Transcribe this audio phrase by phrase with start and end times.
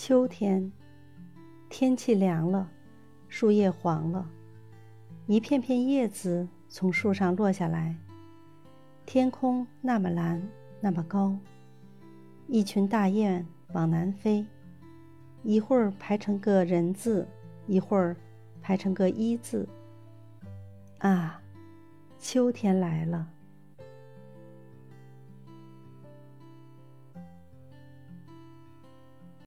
[0.00, 0.70] 秋天
[1.68, 2.70] 天气凉了
[3.26, 4.30] 树叶黄了
[5.26, 7.96] 一片片叶子从树上落下来
[9.04, 10.40] 天空那么蓝
[10.80, 11.36] 那么高
[12.46, 14.46] 一群大雁往南飞
[15.42, 17.26] 一会儿排成个人字
[17.66, 18.16] 一会儿
[18.62, 19.68] 排成个一字
[20.98, 21.42] 啊
[22.20, 23.28] 秋天来了。